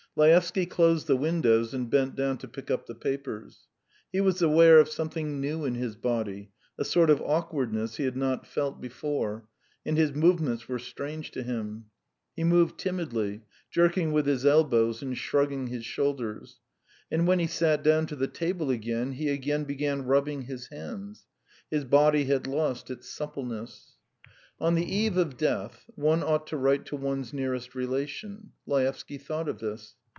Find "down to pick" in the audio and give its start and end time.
2.17-2.69